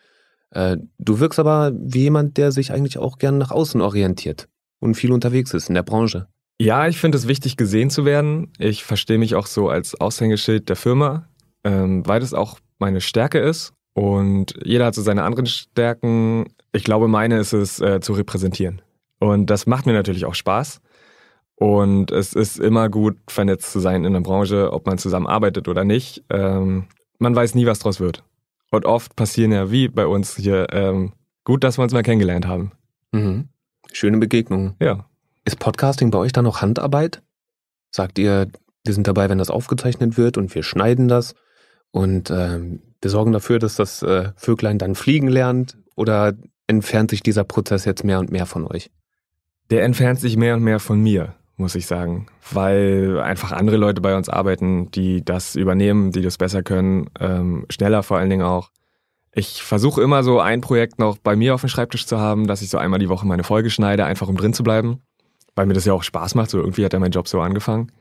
[0.51, 4.95] Äh, du wirkst aber wie jemand, der sich eigentlich auch gern nach außen orientiert und
[4.95, 6.27] viel unterwegs ist in der Branche.
[6.59, 8.51] Ja, ich finde es wichtig, gesehen zu werden.
[8.59, 11.27] Ich verstehe mich auch so als Aushängeschild der Firma,
[11.63, 13.73] ähm, weil das auch meine Stärke ist.
[13.93, 16.45] Und jeder hat so seine anderen Stärken.
[16.73, 18.81] Ich glaube, meine ist es, äh, zu repräsentieren.
[19.25, 20.81] Und das macht mir natürlich auch Spaß.
[21.55, 25.83] Und es ist immer gut, vernetzt zu sein in der Branche, ob man zusammenarbeitet oder
[25.83, 26.23] nicht.
[26.29, 26.85] Ähm,
[27.17, 28.23] man weiß nie, was draus wird.
[28.69, 32.45] Und oft passieren ja, wie bei uns hier, ähm, gut, dass wir uns mal kennengelernt
[32.45, 32.73] haben.
[33.13, 33.47] Mhm.
[33.91, 34.75] Schöne Begegnung.
[34.79, 35.09] Ja.
[35.43, 37.23] Ist Podcasting bei euch dann noch Handarbeit?
[37.91, 38.47] Sagt ihr,
[38.83, 41.33] wir sind dabei, wenn das aufgezeichnet wird und wir schneiden das
[41.89, 45.77] und ähm, wir sorgen dafür, dass das äh, Vöglein dann fliegen lernt?
[45.95, 46.33] Oder
[46.67, 48.91] entfernt sich dieser Prozess jetzt mehr und mehr von euch?
[49.71, 54.01] Der entfernt sich mehr und mehr von mir, muss ich sagen, weil einfach andere Leute
[54.01, 58.45] bei uns arbeiten, die das übernehmen, die das besser können, ähm, schneller vor allen Dingen
[58.45, 58.69] auch.
[59.33, 62.61] Ich versuche immer so ein Projekt noch bei mir auf dem Schreibtisch zu haben, dass
[62.61, 65.01] ich so einmal die Woche meine Folge schneide, einfach um drin zu bleiben,
[65.55, 66.51] weil mir das ja auch Spaß macht.
[66.51, 67.91] So irgendwie hat ja mein Job so angefangen.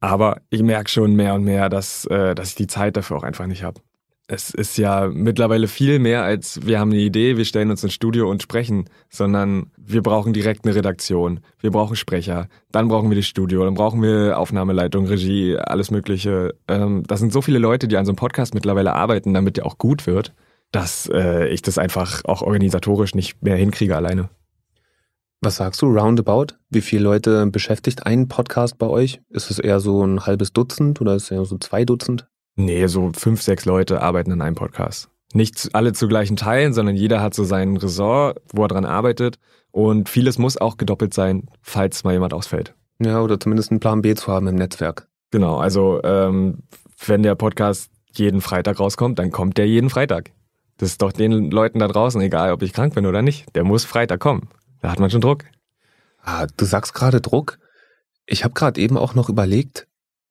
[0.00, 3.22] Aber ich merke schon mehr und mehr, dass, äh, dass ich die Zeit dafür auch
[3.22, 3.80] einfach nicht habe.
[4.28, 7.92] Es ist ja mittlerweile viel mehr als wir haben eine Idee, wir stellen uns ins
[7.92, 13.16] Studio und sprechen, sondern wir brauchen direkt eine Redaktion, wir brauchen Sprecher, dann brauchen wir
[13.16, 16.54] das Studio, dann brauchen wir Aufnahmeleitung, Regie, alles Mögliche.
[16.66, 19.66] Ähm, das sind so viele Leute, die an so einem Podcast mittlerweile arbeiten, damit der
[19.66, 20.34] auch gut wird,
[20.72, 24.28] dass äh, ich das einfach auch organisatorisch nicht mehr hinkriege alleine.
[25.40, 26.56] Was sagst du, roundabout?
[26.68, 29.20] Wie viele Leute beschäftigt ein Podcast bei euch?
[29.28, 32.26] Ist es eher so ein halbes Dutzend oder ist es eher so zwei Dutzend?
[32.56, 35.10] Nee, so fünf, sechs Leute arbeiten an einem Podcast.
[35.34, 39.38] Nicht alle zu gleichen Teilen, sondern jeder hat so sein Ressort, wo er dran arbeitet.
[39.70, 42.74] Und vieles muss auch gedoppelt sein, falls mal jemand ausfällt.
[42.98, 45.06] Ja, oder zumindest einen Plan B zu haben im Netzwerk.
[45.30, 46.62] Genau, also ähm,
[47.04, 50.30] wenn der Podcast jeden Freitag rauskommt, dann kommt der jeden Freitag.
[50.78, 53.64] Das ist doch den Leuten da draußen, egal ob ich krank bin oder nicht, der
[53.64, 54.48] muss Freitag kommen.
[54.80, 55.44] Da hat man schon Druck.
[56.22, 57.58] Ah, du sagst gerade Druck.
[58.24, 59.86] Ich habe gerade eben auch noch überlegt,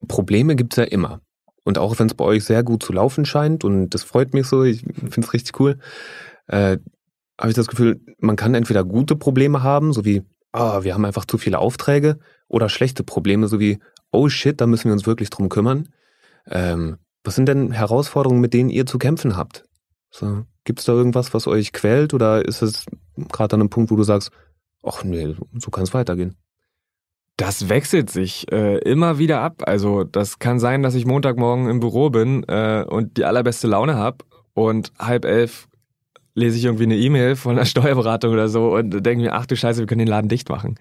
[0.08, 1.20] Probleme gibt's ja immer.
[1.66, 4.46] Und auch wenn es bei euch sehr gut zu laufen scheint, und das freut mich
[4.46, 5.78] so, ich finde es richtig cool,
[6.46, 6.78] äh,
[7.38, 11.04] habe ich das Gefühl, man kann entweder gute Probleme haben, so wie, ah, wir haben
[11.04, 13.80] einfach zu viele Aufträge, oder schlechte Probleme, so wie,
[14.12, 15.88] oh shit, da müssen wir uns wirklich drum kümmern.
[16.48, 19.64] Ähm, was sind denn Herausforderungen, mit denen ihr zu kämpfen habt?
[20.10, 22.86] So, Gibt es da irgendwas, was euch quält, oder ist es
[23.32, 24.30] gerade an einem Punkt, wo du sagst,
[24.84, 26.36] ach nee, so kann es weitergehen?
[27.36, 29.62] Das wechselt sich äh, immer wieder ab.
[29.66, 33.94] Also das kann sein, dass ich Montagmorgen im Büro bin äh, und die allerbeste Laune
[33.94, 35.68] habe und halb elf
[36.34, 39.56] lese ich irgendwie eine E-Mail von einer Steuerberatung oder so und denke mir, ach du
[39.56, 40.76] Scheiße, wir können den Laden dicht machen.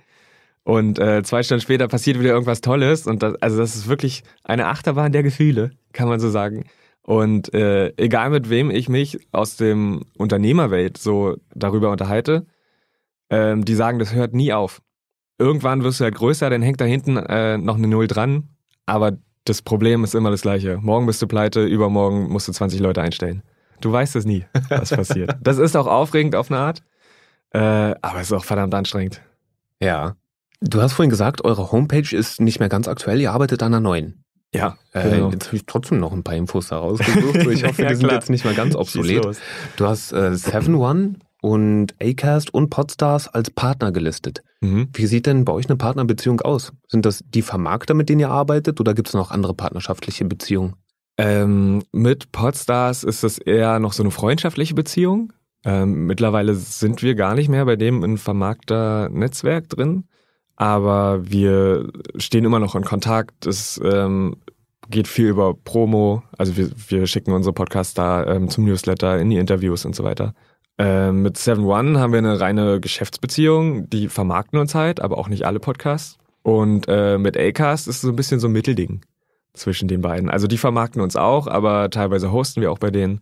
[0.63, 4.23] Und äh, zwei Stunden später passiert wieder irgendwas Tolles und das, also das ist wirklich
[4.43, 6.65] eine Achterbahn der Gefühle, kann man so sagen.
[7.03, 12.47] Und äh, egal mit wem ich mich aus dem Unternehmerwelt so darüber unterhalte,
[13.29, 14.81] ähm, die sagen, das hört nie auf
[15.37, 18.49] irgendwann wirst du halt größer, dann hängt da hinten äh, noch eine Null dran.
[18.85, 19.13] Aber
[19.45, 20.77] das Problem ist immer das gleiche.
[20.77, 23.43] Morgen bist du pleite, übermorgen musst du 20 Leute einstellen.
[23.81, 25.35] Du weißt es nie, was passiert.
[25.41, 26.83] Das ist auch aufregend auf eine Art,
[27.51, 29.21] äh, aber es ist auch verdammt anstrengend.
[29.81, 30.15] Ja.
[30.61, 33.81] Du hast vorhin gesagt, eure Homepage ist nicht mehr ganz aktuell, ihr arbeitet an einer
[33.81, 34.23] neuen.
[34.53, 35.31] Ja, äh, genau.
[35.31, 37.35] Jetzt habe ich trotzdem noch ein paar Infos da rausgesucht.
[37.51, 39.37] Ich hoffe, ja, die sind jetzt nicht mehr ganz obsolet.
[39.75, 41.15] Du hast äh, 7 One
[41.45, 44.41] und Acast und Podstars als Partner gelistet.
[44.61, 44.87] Mhm.
[44.91, 46.73] Wie sieht denn bei euch eine Partnerbeziehung aus?
[46.87, 50.73] Sind das die Vermarkter, mit denen ihr arbeitet oder gibt es noch andere partnerschaftliche Beziehungen?
[51.19, 55.33] Ähm, mit Podstars ist es eher noch so eine freundschaftliche Beziehung.
[55.63, 60.05] Ähm, mittlerweile sind wir gar nicht mehr bei dem in Vermarkter-Netzwerk drin,
[60.55, 63.45] aber wir stehen immer noch in Kontakt.
[63.45, 64.37] Es ähm,
[64.89, 69.29] geht viel über Promo, also wir, wir schicken unsere Podcasts da ähm, zum Newsletter, in
[69.29, 70.33] die Interviews und so weiter.
[70.77, 75.29] Äh, mit Seven One haben wir eine reine Geschäftsbeziehung, die vermarkten uns halt, aber auch
[75.29, 76.17] nicht alle Podcasts.
[76.43, 79.01] Und äh, mit Acast ist so ein bisschen so ein Mittelding
[79.53, 80.29] zwischen den beiden.
[80.29, 83.21] Also die vermarkten uns auch, aber teilweise hosten wir auch bei denen.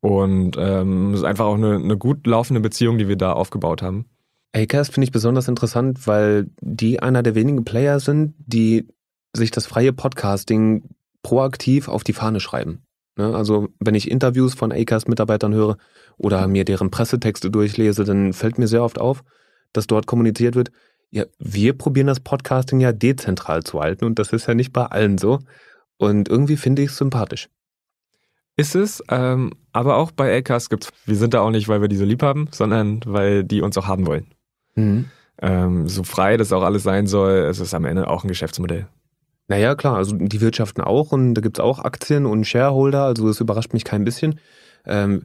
[0.00, 3.82] Und ähm, es ist einfach auch eine, eine gut laufende Beziehung, die wir da aufgebaut
[3.82, 4.06] haben.
[4.52, 8.88] Acast finde ich besonders interessant, weil die einer der wenigen Player sind, die
[9.34, 10.82] sich das freie Podcasting
[11.22, 12.82] proaktiv auf die Fahne schreiben.
[13.16, 13.34] Ne?
[13.34, 15.76] Also wenn ich Interviews von Acast-Mitarbeitern höre
[16.16, 19.22] oder mir deren Pressetexte durchlese, dann fällt mir sehr oft auf,
[19.72, 20.70] dass dort kommuniziert wird,
[21.10, 24.86] ja, wir probieren das Podcasting ja dezentral zu halten und das ist ja nicht bei
[24.86, 25.40] allen so.
[25.96, 27.48] Und irgendwie finde ich es sympathisch.
[28.56, 31.88] Ist es, ähm, aber auch bei Acast gibt's, wir sind da auch nicht, weil wir
[31.88, 34.26] die so lieb haben, sondern weil die uns auch haben wollen.
[34.74, 35.06] Mhm.
[35.42, 38.86] Ähm, so frei das auch alles sein soll, es ist am Ende auch ein Geschäftsmodell.
[39.48, 43.26] Naja, klar, also die wirtschaften auch und da gibt es auch Aktien und Shareholder, also
[43.26, 44.38] das überrascht mich kein bisschen.
[44.86, 45.24] Ähm,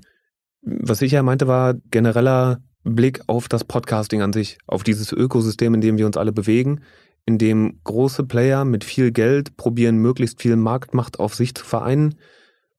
[0.65, 5.73] was ich ja meinte, war genereller Blick auf das Podcasting an sich, auf dieses Ökosystem,
[5.73, 6.81] in dem wir uns alle bewegen,
[7.25, 12.15] in dem große Player mit viel Geld probieren, möglichst viel Marktmacht auf sich zu vereinen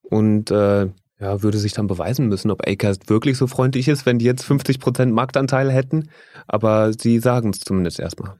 [0.01, 0.87] und äh,
[1.19, 4.45] ja, würde sich dann beweisen müssen, ob Acast wirklich so freundlich ist, wenn die jetzt
[4.45, 6.09] 50% Marktanteil hätten,
[6.47, 8.35] aber sie sagen es zumindest erstmal.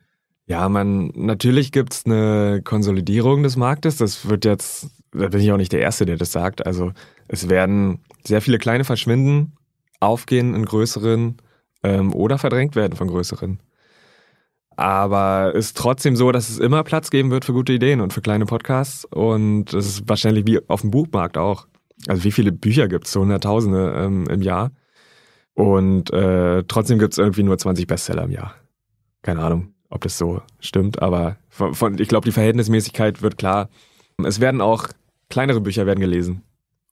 [0.45, 3.97] Ja, man, natürlich gibt's eine Konsolidierung des Marktes.
[3.97, 6.65] Das wird jetzt, da bin ich auch nicht der Erste, der das sagt.
[6.65, 6.93] Also
[7.27, 9.53] es werden sehr viele kleine verschwinden,
[9.99, 11.37] aufgehen in größeren
[11.83, 13.59] ähm, oder verdrängt werden von größeren.
[14.75, 18.13] Aber es ist trotzdem so, dass es immer Platz geben wird für gute Ideen und
[18.13, 19.05] für kleine Podcasts.
[19.05, 21.67] Und das ist wahrscheinlich wie auf dem Buchmarkt auch.
[22.07, 23.11] Also wie viele Bücher gibt's?
[23.11, 24.71] So Hunderttausende ähm, im Jahr.
[25.55, 28.53] Und äh, trotzdem gibt's irgendwie nur 20 Bestseller im Jahr.
[29.23, 33.69] Keine Ahnung ob das so stimmt, aber von, von ich glaube, die Verhältnismäßigkeit wird klar.
[34.23, 34.87] Es werden auch
[35.29, 36.43] kleinere Bücher werden gelesen.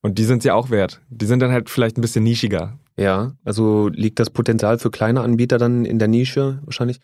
[0.06, 1.02] Und die sind ja auch wert.
[1.10, 2.78] Die sind dann halt vielleicht ein bisschen nischiger.
[2.96, 7.00] Ja, also liegt das Potenzial für kleine Anbieter dann in der Nische wahrscheinlich?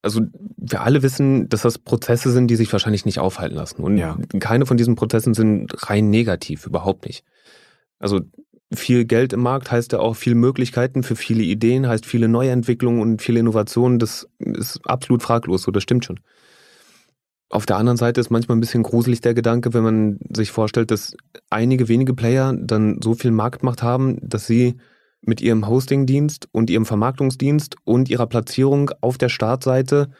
[0.00, 0.20] Also
[0.56, 3.82] wir alle wissen, dass das Prozesse sind, die sich wahrscheinlich nicht aufhalten lassen.
[3.82, 4.16] Und ja.
[4.38, 7.24] keine von diesen Prozessen sind rein negativ, überhaupt nicht.
[7.98, 8.20] Also
[8.72, 13.00] viel Geld im Markt heißt ja auch viele Möglichkeiten für viele Ideen, heißt viele Neuentwicklungen
[13.00, 13.98] und viele Innovationen.
[13.98, 16.20] Das ist absolut fraglos, so das stimmt schon.
[17.48, 20.90] Auf der anderen Seite ist manchmal ein bisschen gruselig der Gedanke, wenn man sich vorstellt,
[20.90, 21.16] dass
[21.48, 24.76] einige wenige Player dann so viel Marktmacht haben, dass sie
[25.20, 30.10] mit ihrem Hostingdienst und ihrem Vermarktungsdienst und ihrer Platzierung auf der Startseite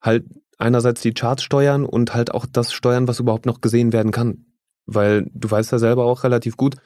[0.00, 0.24] halt
[0.58, 4.46] einerseits die Charts steuern und halt auch das steuern, was überhaupt noch gesehen werden kann.
[4.86, 6.76] Weil du weißt ja selber auch relativ gut,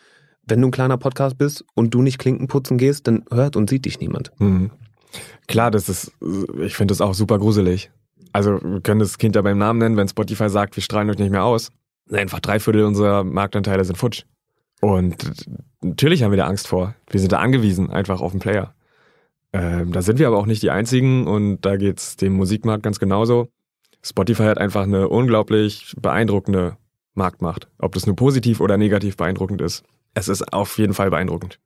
[0.46, 3.70] wenn du ein kleiner Podcast bist und du nicht Klinken putzen gehst, dann hört und
[3.70, 4.30] sieht dich niemand.
[4.38, 4.70] Mhm.
[5.46, 6.12] Klar, das ist,
[6.60, 7.90] ich finde das auch super gruselig.
[8.34, 11.18] Also, wir können das Kind ja beim Namen nennen, wenn Spotify sagt, wir strahlen euch
[11.18, 11.70] nicht mehr aus.
[12.10, 14.24] Einfach drei Viertel unserer Marktanteile sind futsch.
[14.82, 15.32] Und
[15.80, 16.94] natürlich haben wir da Angst vor.
[17.08, 18.74] Wir sind da angewiesen, einfach auf den Player.
[19.54, 22.98] Ähm, da sind wir aber auch nicht die Einzigen und da geht's dem Musikmarkt ganz
[22.98, 23.48] genauso.
[24.02, 26.76] Spotify hat einfach eine unglaublich beeindruckende
[27.14, 27.68] Marktmacht.
[27.78, 31.58] Ob das nur positiv oder negativ beeindruckend ist es ist auf jeden Fall beeindruckend.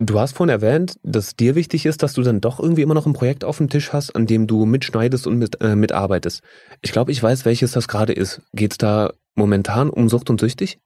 [0.00, 3.06] Du hast vorhin erwähnt, dass dir wichtig ist, dass du dann doch irgendwie immer noch
[3.06, 6.42] ein Projekt auf dem Tisch hast, an dem du mitschneidest und mit, äh, mitarbeitest.
[6.82, 8.42] Ich glaube, ich weiß, welches das gerade ist.
[8.52, 10.78] Geht es da momentan um Sucht und Süchtig?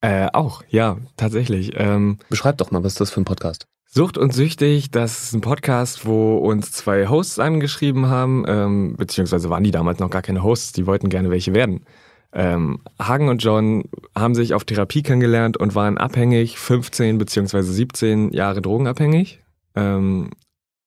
[0.00, 1.72] Äh, auch, ja, tatsächlich.
[1.76, 3.66] Ähm, Beschreib doch mal, was ist das für ein Podcast?
[3.86, 9.50] Sucht und Süchtig, das ist ein Podcast, wo uns zwei Hosts angeschrieben haben, ähm, beziehungsweise
[9.50, 11.84] waren die damals noch gar keine Hosts, die wollten gerne welche werden.
[12.32, 18.32] Ähm, Hagen und John haben sich auf Therapie kennengelernt und waren abhängig, 15 beziehungsweise 17
[18.32, 19.42] Jahre drogenabhängig.
[19.74, 20.30] Ähm,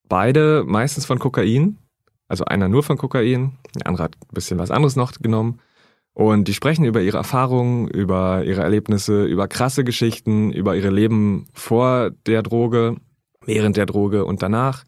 [0.08, 1.78] beide meistens von Kokain,
[2.28, 5.60] also einer nur von Kokain, der andere hat ein bisschen was anderes noch genommen.
[6.14, 11.48] Und die sprechen über ihre Erfahrungen, über ihre Erlebnisse, über krasse Geschichten, über ihre Leben
[11.54, 12.98] vor der Droge,
[13.46, 14.84] während der Droge und danach.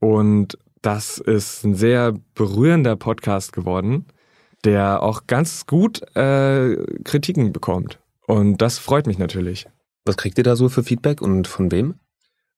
[0.00, 4.06] Und das ist ein sehr berührender Podcast geworden
[4.64, 7.98] der auch ganz gut äh, Kritiken bekommt.
[8.26, 9.66] Und das freut mich natürlich.
[10.04, 11.94] Was kriegt ihr da so für Feedback und von wem?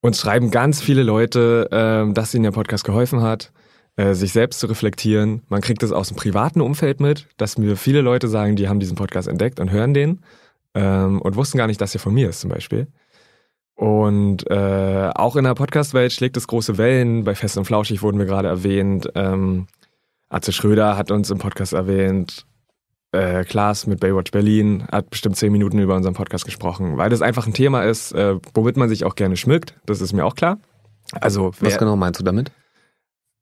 [0.00, 3.52] Uns schreiben ganz viele Leute, äh, dass ihnen der Podcast geholfen hat,
[3.96, 5.42] äh, sich selbst zu reflektieren.
[5.48, 8.80] Man kriegt das aus dem privaten Umfeld mit, dass mir viele Leute sagen, die haben
[8.80, 10.20] diesen Podcast entdeckt und hören den
[10.74, 12.88] ähm, und wussten gar nicht, dass er von mir ist zum Beispiel.
[13.74, 17.24] Und äh, auch in der Podcast-Welt schlägt es große Wellen.
[17.24, 19.08] Bei Fest und Flauschig wurden wir gerade erwähnt.
[19.14, 19.66] Ähm,
[20.32, 22.46] Atze Schröder hat uns im Podcast erwähnt.
[23.12, 27.20] Äh, Klaas mit Baywatch Berlin hat bestimmt zehn Minuten über unseren Podcast gesprochen, weil das
[27.20, 29.78] einfach ein Thema ist, äh, womit man sich auch gerne schmückt.
[29.84, 30.58] Das ist mir auch klar.
[31.20, 32.50] Also, wer, was genau meinst du damit?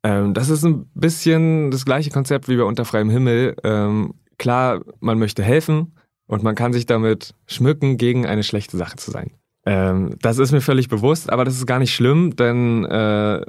[0.03, 3.55] Ähm, das ist ein bisschen das gleiche Konzept wie bei Unter freiem Himmel.
[3.63, 5.95] Ähm, klar, man möchte helfen
[6.27, 9.31] und man kann sich damit schmücken, gegen eine schlechte Sache zu sein.
[9.65, 13.45] Ähm, das ist mir völlig bewusst, aber das ist gar nicht schlimm, denn äh,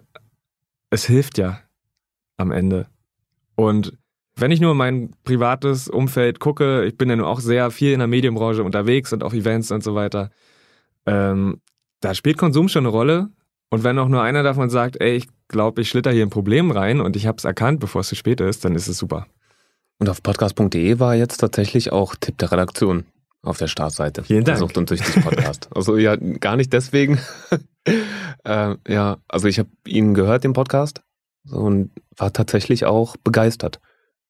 [0.92, 1.60] es hilft ja
[2.38, 2.86] am Ende.
[3.56, 3.98] Und
[4.36, 8.00] wenn ich nur mein privates Umfeld gucke, ich bin ja nur auch sehr viel in
[8.00, 10.30] der Medienbranche unterwegs und auf Events und so weiter.
[11.06, 11.62] Ähm,
[12.00, 13.30] da spielt Konsum schon eine Rolle.
[13.70, 16.72] Und wenn auch nur einer davon sagt, ey, ich glaube, ich schlitter hier ein Problem
[16.72, 19.28] rein und ich habe es erkannt, bevor es zu spät ist, dann ist es super.
[20.00, 23.06] Und auf podcast.de war jetzt tatsächlich auch Tipp der Redaktion
[23.44, 24.24] auf der Startseite.
[24.24, 24.58] Vielen Dank.
[24.58, 25.70] Sucht und Süchtig Podcast.
[25.76, 27.20] also ja, gar nicht deswegen.
[28.44, 31.02] äh, ja, also ich habe ihn gehört, den Podcast,
[31.50, 33.80] und war tatsächlich auch begeistert.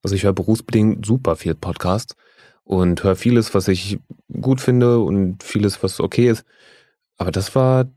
[0.04, 2.16] Also ich höre berufsbedingt super viel Podcast
[2.64, 4.00] und höre vieles, was ich
[4.40, 6.46] gut finde und vieles, was okay ist.
[7.18, 7.92] Aber das war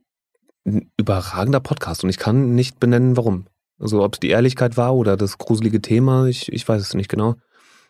[0.67, 3.47] ein überragender Podcast und ich kann nicht benennen, warum.
[3.79, 7.09] Also ob es die Ehrlichkeit war oder das gruselige Thema, ich, ich weiß es nicht
[7.09, 7.37] genau.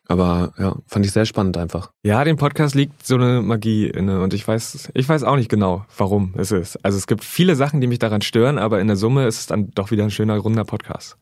[0.07, 1.91] Aber ja, fand ich sehr spannend einfach.
[2.03, 5.49] Ja, dem Podcast liegt so eine Magie inne und ich weiß, ich weiß auch nicht
[5.49, 6.77] genau, warum es ist.
[6.85, 9.47] Also es gibt viele Sachen, die mich daran stören, aber in der Summe ist es
[9.47, 11.17] dann doch wieder ein schöner, runder Podcast.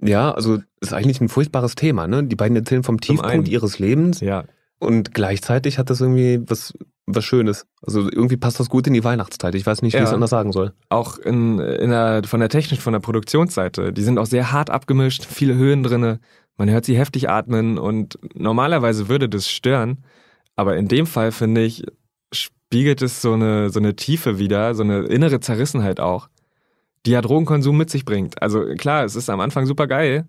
[0.00, 2.24] Ja, also ist eigentlich ein furchtbares Thema, ne?
[2.24, 4.20] Die beiden erzählen vom Tiefpunkt ihres Lebens.
[4.20, 4.44] Ja.
[4.78, 6.74] Und gleichzeitig hat das irgendwie was,
[7.06, 7.66] was Schönes.
[7.80, 9.54] Also irgendwie passt das gut in die Weihnachtszeit.
[9.54, 10.02] Ich weiß nicht, wie ja.
[10.02, 10.72] ich es anders sagen soll.
[10.88, 13.92] Auch in, in der, von der technischen, von der Produktionsseite.
[13.92, 16.20] Die sind auch sehr hart abgemischt, viele Höhen drinne.
[16.56, 20.04] Man hört sie heftig atmen und normalerweise würde das stören.
[20.56, 21.84] Aber in dem Fall, finde ich,
[22.32, 26.28] spiegelt es so eine, so eine Tiefe wieder, so eine innere Zerrissenheit auch,
[27.06, 28.40] die ja Drogenkonsum mit sich bringt.
[28.40, 30.26] Also klar, es ist am Anfang super geil,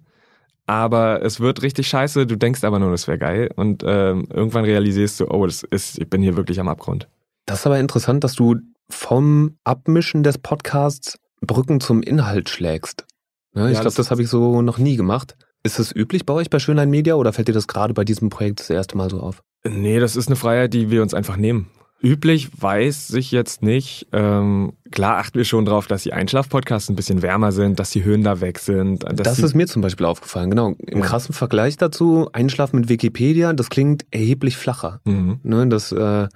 [0.66, 4.66] aber es wird richtig scheiße, du denkst aber nur, das wäre geil und ähm, irgendwann
[4.66, 7.08] realisierst du, oh, das ist, ich bin hier wirklich am Abgrund.
[7.46, 8.56] Das ist aber interessant, dass du
[8.90, 13.06] vom Abmischen des Podcasts Brücken zum Inhalt schlägst.
[13.54, 15.38] Ja, ich glaube, das habe ich so noch nie gemacht.
[15.66, 18.30] Ist das üblich bei euch bei Schönlein Media oder fällt dir das gerade bei diesem
[18.30, 19.42] Projekt das erste Mal so auf?
[19.68, 21.72] Nee, das ist eine Freiheit, die wir uns einfach nehmen.
[22.04, 24.06] Üblich weiß ich jetzt nicht.
[24.12, 28.04] Ähm, klar achten wir schon drauf, dass die Einschlaf-Podcasts ein bisschen wärmer sind, dass die
[28.04, 29.06] Höhen da weg sind.
[29.12, 30.76] Das ist mir zum Beispiel aufgefallen, genau.
[30.78, 31.04] Im ja.
[31.04, 35.02] krassen Vergleich dazu, Einschlafen mit Wikipedia, das klingt erheblich flacher.
[35.06, 35.40] Mhm.
[35.42, 36.28] Ne, das, äh,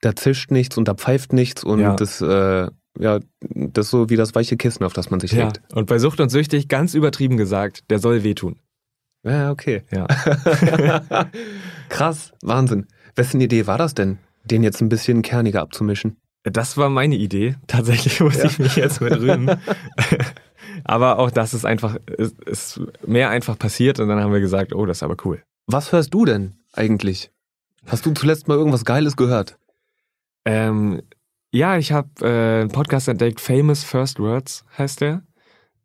[0.00, 1.94] da zischt nichts und da pfeift nichts und ja.
[1.94, 2.66] das, äh,
[2.98, 5.44] ja, das ist so wie das weiche Kissen, auf das man sich ja.
[5.44, 5.62] legt.
[5.72, 8.56] Und bei Sucht und Süchtig, ganz übertrieben gesagt, der soll wehtun.
[9.24, 9.82] Ja, okay.
[9.90, 10.06] Ja.
[11.88, 12.86] Krass, Wahnsinn.
[13.14, 16.16] Wessen Idee war das denn, den jetzt ein bisschen kerniger abzumischen?
[16.44, 17.56] Das war meine Idee.
[17.66, 18.46] Tatsächlich muss ja.
[18.46, 19.60] ich mich jetzt mit rühmen.
[20.84, 24.74] aber auch das ist einfach, ist, ist mehr einfach passiert und dann haben wir gesagt,
[24.74, 25.42] oh, das ist aber cool.
[25.66, 27.30] Was hörst du denn eigentlich?
[27.86, 29.58] Hast du zuletzt mal irgendwas Geiles gehört?
[30.44, 31.02] Ähm,
[31.52, 35.22] ja, ich habe äh, einen Podcast entdeckt, Famous First Words heißt der.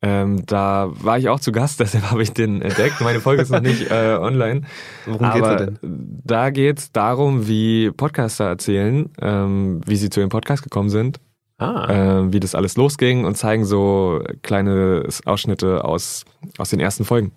[0.02, 3.02] Ähm, da war ich auch zu Gast, deshalb habe ich den entdeckt.
[3.02, 4.62] Meine Folge ist noch nicht äh, online.
[5.06, 5.80] Worum geht's denn?
[6.24, 11.20] Da geht's darum, wie Podcaster erzählen, ähm, wie sie zu ihrem Podcast gekommen sind,
[11.58, 12.22] ah.
[12.22, 16.26] äh, wie das alles losging und zeigen so kleine Ausschnitte aus,
[16.58, 17.32] aus den ersten Folgen.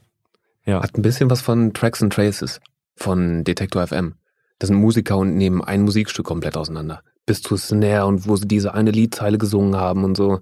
[0.66, 0.82] Ja.
[0.82, 2.60] Hat ein bisschen was von Tracks and Traces
[2.96, 4.14] von Detektor FM.
[4.58, 7.02] Das sind Musiker und nehmen ein Musikstück komplett auseinander.
[7.24, 10.40] Bis zu Snare und wo sie diese eine Liedzeile gesungen haben und so.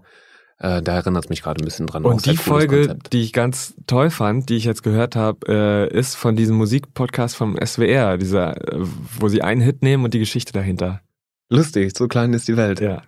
[0.60, 2.04] Äh, da erinnert es mich gerade ein bisschen dran.
[2.04, 6.16] Und die Folge, die ich ganz toll fand, die ich jetzt gehört habe, äh, ist
[6.16, 8.84] von diesem Musikpodcast vom SWR, dieser, äh,
[9.18, 11.00] wo sie einen Hit nehmen und die Geschichte dahinter.
[11.48, 12.80] Lustig, so klein ist die Welt.
[12.80, 13.02] Ja.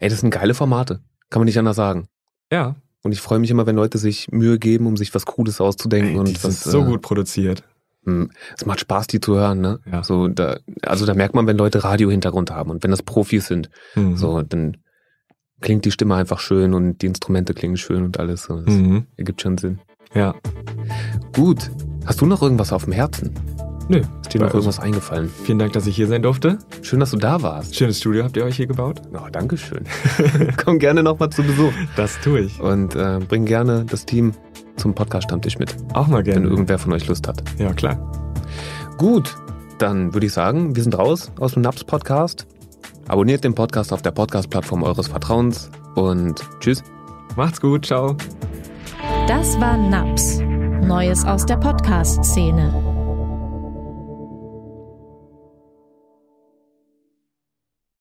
[0.00, 1.00] Ey, das sind geile Formate.
[1.28, 2.08] Kann man nicht anders sagen.
[2.50, 2.76] Ja.
[3.02, 6.08] Und ich freue mich immer, wenn Leute sich Mühe geben, um sich was Cooles auszudenken.
[6.08, 7.64] Ey, die und sind was, so äh, gut produziert.
[8.06, 9.80] Hm, es macht Spaß, die zu hören, ne?
[9.90, 10.02] Ja.
[10.02, 13.68] So, da, also da merkt man, wenn Leute Radio-Hintergrund haben und wenn das Profis sind,
[13.94, 14.16] mhm.
[14.16, 14.78] so, dann
[15.60, 18.46] klingt die Stimme einfach schön und die Instrumente klingen schön und alles.
[18.48, 19.06] Das mhm.
[19.16, 19.78] ergibt schon Sinn.
[20.14, 20.34] Ja.
[21.34, 21.70] Gut.
[22.06, 23.34] Hast du noch irgendwas auf dem Herzen?
[23.88, 24.00] Nö.
[24.22, 25.30] Ist dir noch irgendwas eingefallen?
[25.44, 26.58] Vielen Dank, dass ich hier sein durfte.
[26.82, 27.76] Schön, dass du da warst.
[27.76, 29.02] Schönes Studio habt ihr euch hier gebaut.
[29.12, 29.84] Oh, danke schön.
[30.64, 31.72] Komm gerne nochmal zu Besuch.
[31.96, 32.60] Das tue ich.
[32.60, 34.32] Und äh, bring gerne das Team
[34.76, 35.76] zum Podcast-Stammtisch mit.
[35.92, 36.44] Auch mal gerne.
[36.44, 37.42] Wenn irgendwer von euch Lust hat.
[37.58, 37.98] Ja, klar.
[38.96, 39.36] Gut,
[39.78, 42.46] dann würde ich sagen, wir sind raus aus dem NAPS-Podcast.
[43.08, 46.82] Abonniert den Podcast auf der Podcast-Plattform eures Vertrauens und tschüss.
[47.36, 48.16] Macht's gut, ciao.
[49.26, 50.40] Das war NAPS.
[50.86, 52.93] Neues aus der Podcast-Szene.